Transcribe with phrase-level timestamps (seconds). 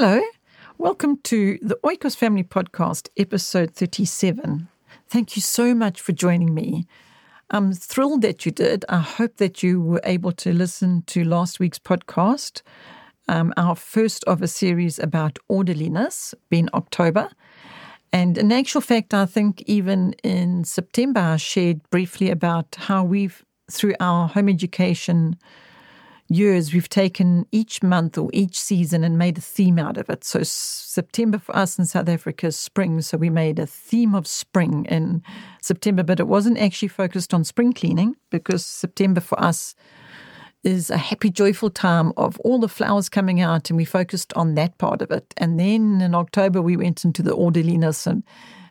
[0.00, 0.22] Hello,
[0.78, 4.68] welcome to the Oikos Family Podcast, episode 37.
[5.08, 6.86] Thank you so much for joining me.
[7.50, 8.84] I'm thrilled that you did.
[8.88, 12.62] I hope that you were able to listen to last week's podcast,
[13.26, 17.30] um, our first of a series about orderliness, being October.
[18.12, 23.44] And in actual fact, I think even in September, I shared briefly about how we've,
[23.68, 25.36] through our home education
[26.28, 30.24] years, we've taken each month or each season and made a theme out of it.
[30.24, 33.00] So September for us in South Africa is spring.
[33.00, 35.22] So we made a theme of spring in
[35.62, 39.74] September, but it wasn't actually focused on spring cleaning because September for us
[40.64, 44.54] is a happy, joyful time of all the flowers coming out, and we focused on
[44.54, 45.32] that part of it.
[45.36, 48.24] And then in October, we went into the orderliness, and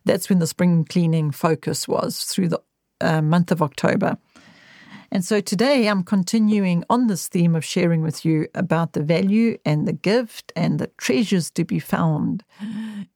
[0.05, 2.61] that's when the spring cleaning focus was through the
[2.99, 4.17] uh, month of October.
[5.11, 9.57] And so today I'm continuing on this theme of sharing with you about the value
[9.65, 12.43] and the gift and the treasures to be found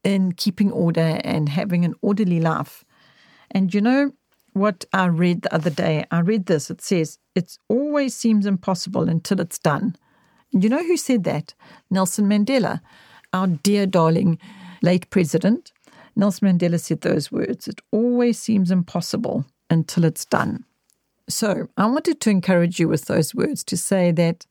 [0.04, 2.86] in keeping order and having an orderly life.
[3.52, 4.14] And you know
[4.54, 6.06] what I read the other day?
[6.12, 6.70] I read this.
[6.70, 9.96] It says, It always seems impossible until it's done.
[10.54, 11.54] And you know who said that?
[11.90, 12.82] Nelson Mandela,
[13.34, 14.40] our dear darling
[14.82, 15.72] late president.
[16.16, 17.68] Nelson Mandela said those words.
[17.68, 20.66] It always seems impossible until it's done.
[21.32, 24.46] So I wanted to encourage you with those words to say that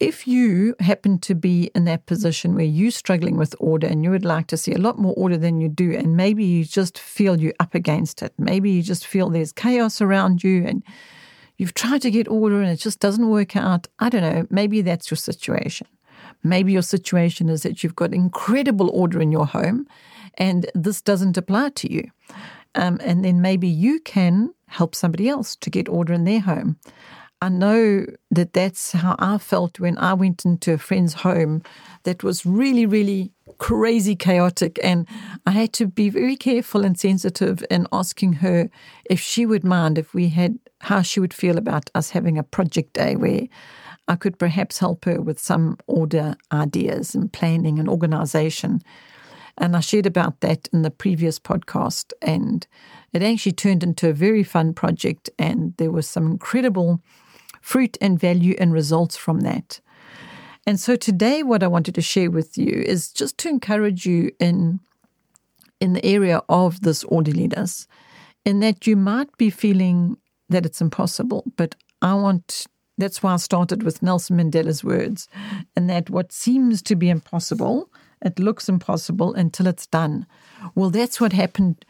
[0.00, 4.10] if you happen to be in that position where you're struggling with order and you
[4.10, 6.98] would like to see a lot more order than you do, and maybe you just
[6.98, 10.82] feel you're up against it, maybe you just feel there's chaos around you and
[11.58, 14.80] you've tried to get order and it just doesn't work out, I don't know, maybe
[14.80, 15.86] that's your situation.
[16.42, 19.86] Maybe your situation is that you've got incredible order in your home
[20.38, 22.10] and this doesn't apply to you.
[22.74, 26.76] Um, and then maybe you can help somebody else to get order in their home.
[27.42, 31.62] I know that that's how I felt when I went into a friend's home
[32.02, 34.78] that was really, really crazy chaotic.
[34.82, 35.06] And
[35.46, 38.68] I had to be very careful and sensitive in asking her
[39.06, 42.42] if she would mind if we had, how she would feel about us having a
[42.42, 43.48] project day where
[44.06, 48.82] I could perhaps help her with some order ideas and planning and organization.
[49.60, 52.12] And I shared about that in the previous podcast.
[52.22, 52.66] And
[53.12, 55.28] it actually turned into a very fun project.
[55.38, 57.00] And there was some incredible
[57.60, 59.80] fruit and value and results from that.
[60.66, 64.30] And so today, what I wanted to share with you is just to encourage you
[64.40, 64.80] in,
[65.80, 67.86] in the area of this orderliness,
[68.44, 70.16] in that you might be feeling
[70.48, 72.66] that it's impossible, but I want
[72.98, 75.26] that's why I started with Nelson Mandela's words,
[75.74, 77.89] and that what seems to be impossible
[78.22, 80.26] it looks impossible until it's done.
[80.74, 81.84] Well, that's what happened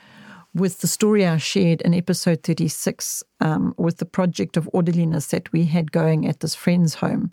[0.54, 5.52] with the story I shared in episode 36 um, with the project of orderliness that
[5.52, 7.32] we had going at this friend's home.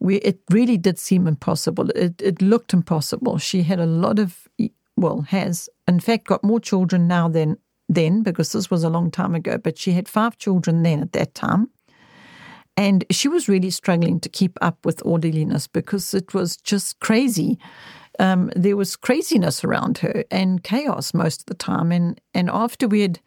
[0.00, 1.90] We, it really did seem impossible.
[1.90, 3.38] It, it looked impossible.
[3.38, 4.48] She had a lot of,
[4.96, 7.58] well, has, in fact, got more children now than
[7.88, 11.12] then because this was a long time ago, but she had five children then at
[11.12, 11.70] that time.
[12.76, 17.58] And she was really struggling to keep up with orderliness because it was just crazy
[18.18, 21.92] um, there was craziness around her and chaos most of the time.
[21.92, 23.20] And, and after we had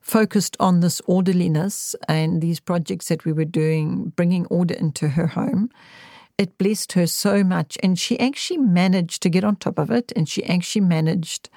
[0.00, 5.26] focused on this orderliness and these projects that we were doing, bringing order into her
[5.26, 5.70] home,
[6.38, 7.76] it blessed her so much.
[7.82, 11.50] And she actually managed to get on top of it and she actually managed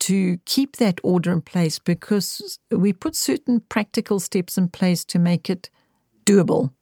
[0.00, 5.18] to keep that order in place because we put certain practical steps in place to
[5.18, 5.70] make it
[6.26, 6.72] doable.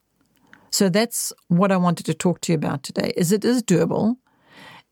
[0.71, 4.17] So that's what I wanted to talk to you about today is it is doable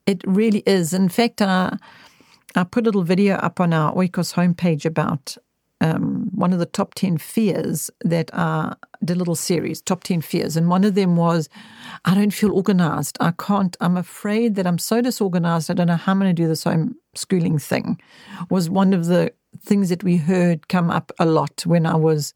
[0.08, 0.94] it really is.
[0.94, 1.72] In fact, uh,
[2.56, 5.36] I put a little video up on our Oikos homepage about
[5.82, 10.56] um, one of the top 10 fears that are the little series, top 10 fears.
[10.56, 11.50] And one of them was,
[12.06, 13.19] I don't feel organized.
[13.20, 15.70] I can't, I'm afraid that I'm so disorganized.
[15.70, 18.00] I don't know how I'm going to do this homeschooling thing,
[18.49, 22.32] was one of the things that we heard come up a lot when I was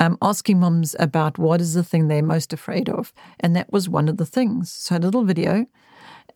[0.00, 3.12] um, asking moms about what is the thing they're most afraid of.
[3.38, 4.72] And that was one of the things.
[4.72, 5.66] So a little video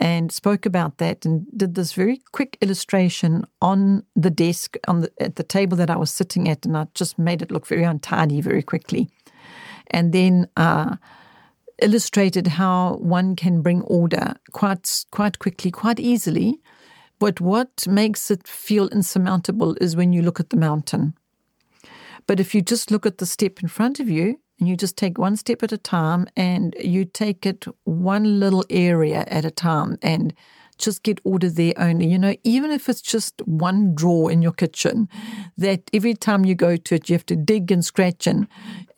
[0.03, 5.13] and spoke about that and did this very quick illustration on the desk on the,
[5.21, 7.85] at the table that I was sitting at, and I just made it look very
[7.85, 9.09] untidy very quickly,
[9.93, 10.97] and then uh,
[11.81, 16.61] illustrated how one can bring order quite quite quickly, quite easily.
[17.21, 21.15] But what makes it feel insurmountable is when you look at the mountain.
[22.27, 24.97] But if you just look at the step in front of you, and you just
[24.97, 29.51] take one step at a time and you take it one little area at a
[29.51, 30.33] time and
[30.79, 32.07] just get order there only.
[32.07, 35.09] You know, even if it's just one drawer in your kitchen,
[35.59, 38.47] that every time you go to it, you have to dig and scratch and,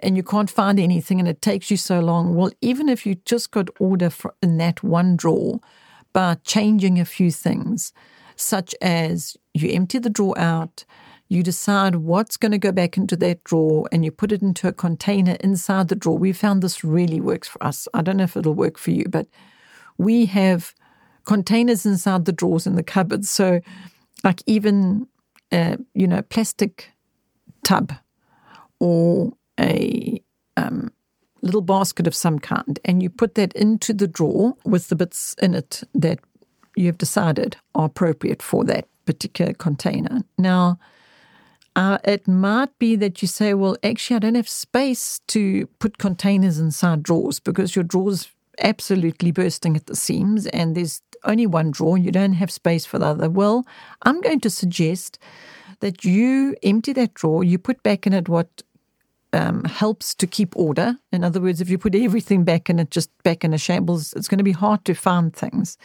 [0.01, 2.35] and you can't find anything and it takes you so long.
[2.35, 4.11] Well, even if you just got order
[4.43, 5.61] in that one drawer,
[6.13, 7.95] by changing a few things,
[8.37, 10.85] such as you empty the drawer out,
[11.29, 14.69] you decide what's going to go back into that drawer, and you put it into
[14.69, 16.19] a container inside the drawer.
[16.19, 17.89] We found this really works for us.
[17.95, 19.27] I don't know if it'll work for you, but
[19.97, 20.75] we have
[21.25, 23.31] containers inside the drawers in the cupboards.
[23.31, 23.61] So,
[24.23, 25.09] like even
[25.53, 26.91] a, you know plastic
[27.65, 27.93] tub
[28.81, 30.21] or a
[30.57, 30.93] um,
[31.43, 35.35] little basket of some kind, and you put that into the drawer with the bits
[35.41, 36.19] in it that
[36.77, 40.23] you have decided are appropriate for that particular container.
[40.39, 40.79] Now,
[41.77, 45.99] uh, it might be that you say, well, actually, I don't have space to put
[45.99, 48.29] containers inside drawers because your drawer's
[48.61, 52.99] absolutely bursting at the seams and there's only one drawer, you don't have space for
[52.99, 53.31] the other.
[53.31, 53.67] Well,
[54.03, 55.19] I'm going to suggest
[55.81, 58.63] that you empty that drawer, you put back in it what
[59.33, 60.97] um, helps to keep order.
[61.13, 64.13] In other words, if you put everything back in it, just back in a shambles,
[64.13, 65.77] it's going to be hard to find things.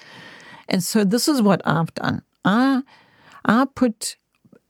[0.67, 2.21] And so this is what I've done.
[2.45, 2.83] I
[3.45, 4.17] I put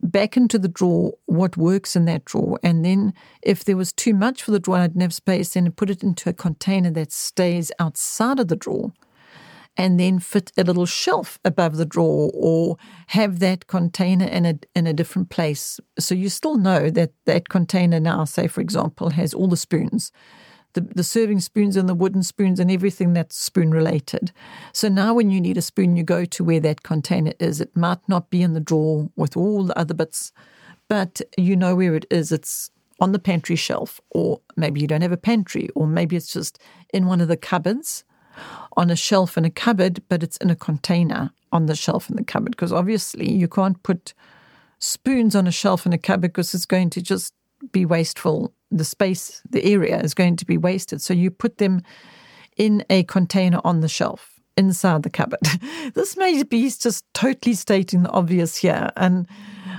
[0.01, 2.59] back into the drawer what works in that drawer.
[2.63, 5.71] And then if there was too much for the drawer, I didn't have space, then
[5.71, 8.93] put it into a container that stays outside of the drawer
[9.77, 14.59] and then fit a little shelf above the drawer or have that container in a,
[14.75, 15.79] in a different place.
[15.97, 20.11] So you still know that that container now, say, for example, has all the spoons.
[20.73, 24.31] The, the serving spoons and the wooden spoons and everything that's spoon related.
[24.71, 27.59] So now, when you need a spoon, you go to where that container is.
[27.59, 30.31] It might not be in the drawer with all the other bits,
[30.87, 32.31] but you know where it is.
[32.31, 32.69] It's
[32.99, 36.59] on the pantry shelf, or maybe you don't have a pantry, or maybe it's just
[36.93, 38.03] in one of the cupboards
[38.77, 42.15] on a shelf in a cupboard, but it's in a container on the shelf in
[42.15, 42.51] the cupboard.
[42.51, 44.13] Because obviously, you can't put
[44.79, 47.33] spoons on a shelf in a cupboard because it's going to just
[47.71, 48.53] be wasteful.
[48.71, 51.01] The space, the area is going to be wasted.
[51.01, 51.81] So you put them
[52.57, 55.39] in a container on the shelf inside the cupboard.
[55.93, 58.89] this may be just totally stating the obvious here.
[58.97, 59.27] And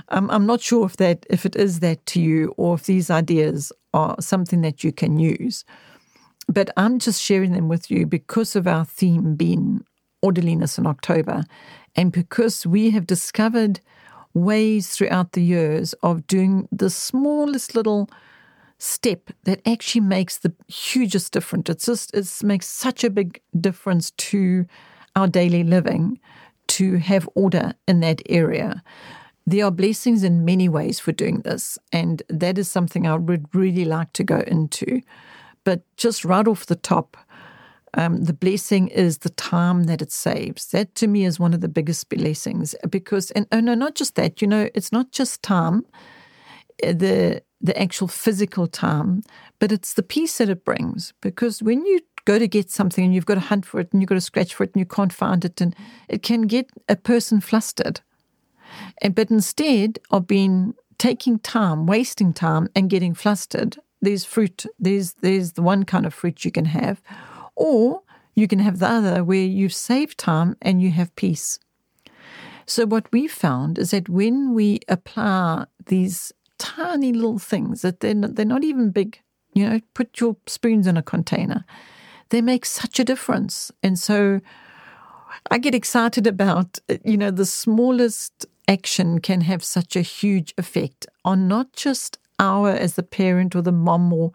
[0.09, 3.09] um, I'm not sure if that if it is that to you or if these
[3.09, 5.63] ideas are something that you can use.
[6.47, 9.85] But I'm just sharing them with you because of our theme being
[10.21, 11.43] orderliness in October
[11.95, 13.79] and because we have discovered
[14.33, 18.09] ways throughout the years of doing the smallest little
[18.77, 21.69] step that actually makes the hugest difference.
[21.69, 24.65] It's just it makes such a big difference to
[25.15, 26.19] our daily living
[26.67, 28.81] to have order in that area.
[29.45, 33.53] There are blessings in many ways for doing this, and that is something I would
[33.53, 35.01] really like to go into.
[35.63, 37.17] But just right off the top,
[37.93, 40.67] um, the blessing is the time that it saves.
[40.67, 44.15] That to me is one of the biggest blessings because, and oh no, not just
[44.15, 44.41] that.
[44.41, 45.85] You know, it's not just time,
[46.83, 49.23] eh, the the actual physical time,
[49.59, 51.13] but it's the peace that it brings.
[51.21, 54.01] Because when you go to get something and you've got to hunt for it and
[54.01, 55.75] you've got to scratch for it and you can't find it, and
[56.07, 57.99] it can get a person flustered.
[59.01, 65.13] And but instead of being taking time, wasting time, and getting flustered, there's fruit, there's
[65.15, 67.01] there's the one kind of fruit you can have,
[67.61, 68.01] or
[68.33, 71.59] you can have the other where you've saved time and you have peace.
[72.65, 78.15] So what we found is that when we apply these tiny little things that they're
[78.15, 79.19] not, they're not even big,
[79.53, 81.63] you know, put your spoons in a container,
[82.29, 83.71] they make such a difference.
[83.83, 84.39] And so
[85.51, 91.05] I get excited about, you know, the smallest action can have such a huge effect
[91.25, 94.31] on not just our as the parent or the mom or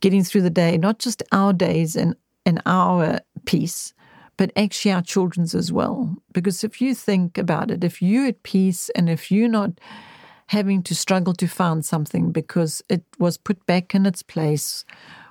[0.00, 2.14] getting through the day, not just our days and,
[2.44, 3.94] and our peace,
[4.36, 6.16] but actually our children's as well.
[6.32, 9.72] Because if you think about it, if you're at peace and if you're not
[10.48, 14.84] having to struggle to find something because it was put back in its place,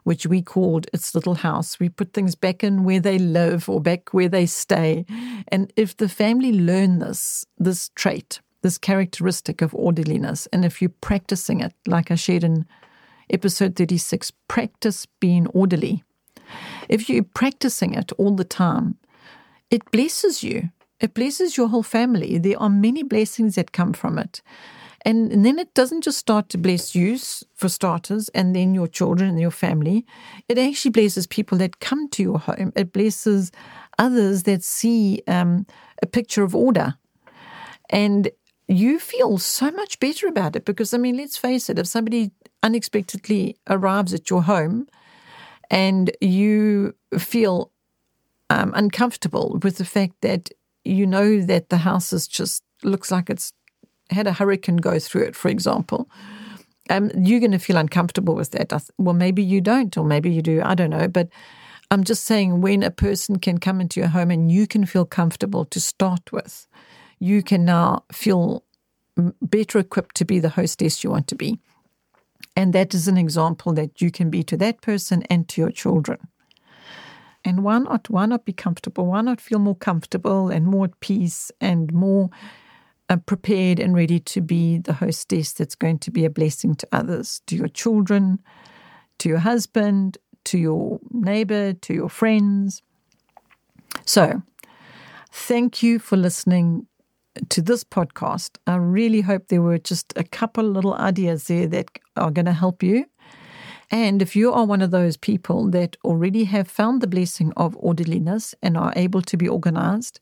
[0.04, 1.80] which we called its little house.
[1.80, 5.06] We put things back in where they live or back where they stay.
[5.50, 10.48] And if the family learn this, this trait, this characteristic of orderliness.
[10.54, 12.66] And if you're practicing it, like I shared in
[13.30, 16.04] episode 36, practice being orderly.
[16.90, 18.98] If you're practicing it all the time,
[19.70, 20.70] it blesses you.
[21.00, 22.38] It blesses your whole family.
[22.38, 24.42] There are many blessings that come from it.
[25.04, 27.18] And, and, then it doesn't just start to bless you,
[27.54, 30.06] for starters, and then your children and your family.
[30.50, 32.74] It actually blesses people that come to your home.
[32.76, 33.52] It blesses
[34.00, 35.66] others that see um,
[36.02, 36.96] a picture of order.
[37.90, 38.32] And
[38.68, 42.32] you feel so much better about it because, I mean, let's face it, if somebody
[42.64, 44.88] unexpectedly arrives at your home
[45.70, 47.72] and you feel
[48.50, 50.50] um, uncomfortable with the fact that
[50.86, 53.52] you know that the house is just looks like it's
[54.10, 56.10] had a hurricane go through it, for example,
[56.90, 58.72] um, you're going to feel uncomfortable with that.
[58.98, 60.62] Well, maybe you don't, or maybe you do.
[60.64, 61.08] I don't know.
[61.08, 61.30] But
[61.92, 65.06] I'm just saying when a person can come into your home and you can feel
[65.06, 66.68] comfortable to start with,
[67.20, 68.64] you can now feel
[69.42, 71.60] better equipped to be the hostess you want to be.
[72.56, 75.72] And that is an example that you can be to that person and to your
[75.72, 76.20] children.
[77.46, 78.10] And why not?
[78.10, 79.06] Why not be comfortable?
[79.06, 82.30] Why not feel more comfortable and more at peace and more
[83.10, 86.88] uh, prepared and ready to be the hostess that's going to be a blessing to
[86.92, 88.40] others, to your children,
[89.20, 92.82] to your husband, to your neighbor, to your friends.
[94.06, 94.42] So,
[95.32, 96.88] thank you for listening
[97.50, 98.58] to this podcast.
[98.68, 102.54] I really hope there were just a couple little ideas there that are going to
[102.54, 103.06] help you.
[103.90, 107.78] And if you are one of those people that already have found the blessing of
[107.80, 110.20] orderliness and are able to be organized,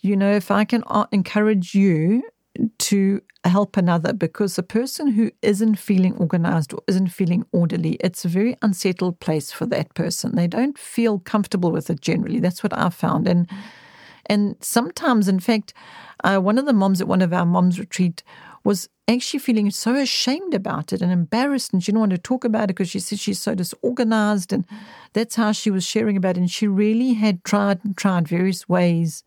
[0.00, 2.22] you know, if I can uh, encourage you
[2.78, 8.24] to help another because a person who isn't feeling organized or isn't feeling orderly, it's
[8.24, 10.34] a very unsettled place for that person.
[10.34, 12.40] They don't feel comfortable with it generally.
[12.40, 13.28] That's what I found.
[13.28, 13.48] And
[14.26, 15.74] and sometimes, in fact,
[16.22, 18.22] uh, one of the moms at one of our moms retreat
[18.64, 22.44] was actually feeling so ashamed about it and embarrassed, and she didn't want to talk
[22.44, 24.64] about it because she said she's so disorganized, and
[25.12, 26.40] that's how she was sharing about it.
[26.40, 29.22] And she really had tried and tried various ways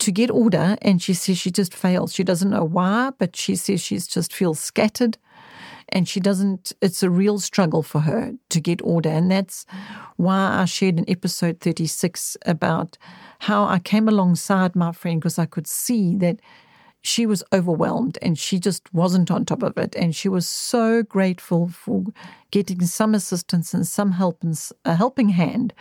[0.00, 2.12] to get order, and she says she just fails.
[2.12, 5.18] She doesn't know why, but she says she just feels scattered
[5.90, 9.66] and she doesn't it's a real struggle for her to get order and that's
[10.16, 12.96] why i shared in episode 36 about
[13.40, 16.40] how i came alongside my friend because i could see that
[17.02, 19.96] she was overwhelmed and she just wasn't on top of it.
[19.96, 22.04] And she was so grateful for
[22.50, 25.72] getting some assistance and some help and a helping hand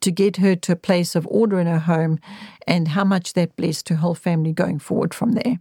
[0.00, 2.18] to get her to a place of order in her home
[2.66, 5.58] and how much that blessed her whole family going forward from there.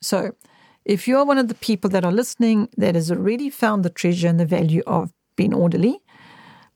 [0.00, 0.32] So,
[0.88, 4.26] if you're one of the people that are listening that has already found the treasure
[4.26, 6.00] and the value of being orderly,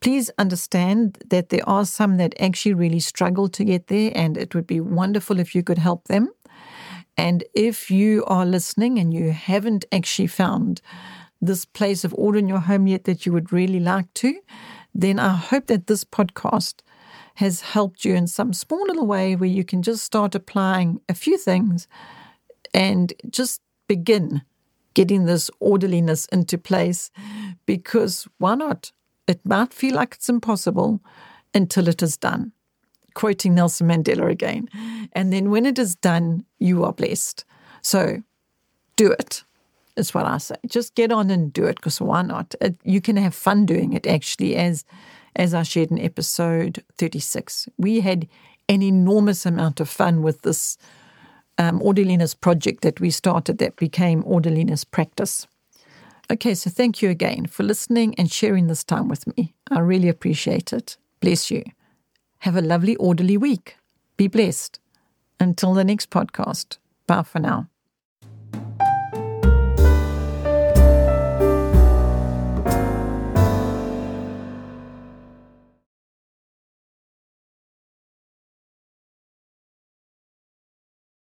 [0.01, 4.55] please understand that there are some that actually really struggle to get there, and it
[4.55, 6.31] would be wonderful if you could help them.
[7.17, 10.83] And if you are listening and you haven't actually found
[11.41, 14.39] this place of order in your home yet that you would really like to,
[14.95, 16.83] then I hope that this podcast
[17.37, 21.15] has helped you in some small little way where you can just start applying a
[21.15, 21.89] few things
[22.75, 23.63] and just
[23.97, 24.43] begin
[24.95, 27.11] getting this orderliness into place
[27.67, 28.93] because why not?
[29.27, 31.01] It might feel like it's impossible
[31.55, 32.53] until it is done
[33.15, 34.69] quoting Nelson Mandela again.
[35.13, 37.45] And then when it is done, you are blessed.
[37.83, 38.23] So
[38.97, 39.45] do it,
[39.97, 40.57] is what I say.
[40.67, 42.55] Just get on and do it because why not?
[42.61, 44.85] It, you can have fun doing it, actually, as,
[45.37, 47.69] as I shared in episode 36.
[47.77, 48.29] We had
[48.69, 50.79] an enormous amount of fun with this
[51.59, 55.47] um, orderliness project that we started that became orderliness practice.
[56.31, 59.55] Okay, so thank you again for listening and sharing this time with me.
[59.71, 60.97] I really appreciate it.
[61.21, 61.63] Bless you.
[62.39, 63.77] Have a lovely, orderly week.
[64.17, 64.79] Be blessed.
[65.39, 66.79] Until the next podcast.
[67.07, 67.69] Bye for now.